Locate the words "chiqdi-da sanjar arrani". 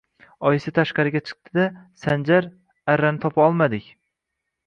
1.31-3.23